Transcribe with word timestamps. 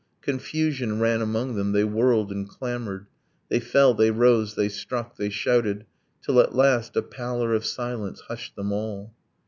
Confusion 0.23 0.99
ran 0.99 1.21
among 1.21 1.53
them, 1.53 1.73
they 1.73 1.83
whirled 1.83 2.31
and 2.31 2.49
clamored, 2.49 3.05
They 3.49 3.59
fell, 3.59 3.93
they 3.93 4.09
rose, 4.09 4.55
they 4.55 4.67
struck, 4.67 5.15
they 5.15 5.29
shouted, 5.29 5.85
Till 6.23 6.39
at 6.39 6.55
last 6.55 6.95
a 6.95 7.03
pallor 7.03 7.53
of 7.53 7.67
silence 7.67 8.21
hushed 8.21 8.55
them 8.55 8.71
all. 8.71 9.13